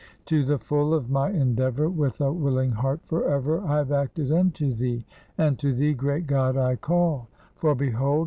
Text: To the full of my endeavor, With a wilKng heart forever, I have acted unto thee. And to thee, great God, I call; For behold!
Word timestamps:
To 0.25 0.43
the 0.43 0.57
full 0.57 0.95
of 0.95 1.11
my 1.11 1.29
endeavor, 1.29 1.87
With 1.87 2.21
a 2.21 2.23
wilKng 2.33 2.71
heart 2.71 3.01
forever, 3.05 3.59
I 3.61 3.77
have 3.77 3.91
acted 3.91 4.31
unto 4.31 4.73
thee. 4.73 5.05
And 5.37 5.59
to 5.59 5.75
thee, 5.75 5.93
great 5.93 6.25
God, 6.25 6.57
I 6.57 6.75
call; 6.75 7.27
For 7.57 7.75
behold! 7.75 8.19